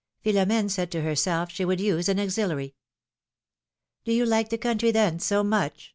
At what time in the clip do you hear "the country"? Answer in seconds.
4.49-4.89